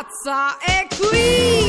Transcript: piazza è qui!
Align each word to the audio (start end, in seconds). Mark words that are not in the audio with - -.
piazza 0.00 0.56
è 0.58 0.86
qui! 0.96 1.59